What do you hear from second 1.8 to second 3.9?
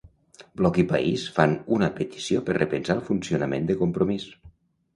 petició per repensar el funcionament de